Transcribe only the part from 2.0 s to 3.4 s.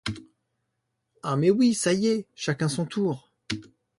est, chacun son tour.